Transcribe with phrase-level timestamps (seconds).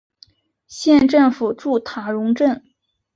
[0.67, 2.63] 县政府驻塔荣镇。